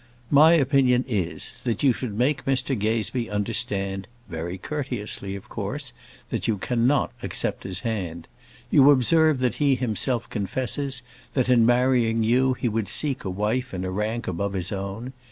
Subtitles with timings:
[0.31, 5.93] My opinion is, that you should make Mr Gazebee understand very courteously, of course
[6.31, 8.27] that you cannot accept his hand.
[8.71, 11.03] You observe that he himself confesses,
[11.35, 15.13] that in marrying you he would seek a wife in a rank above his own.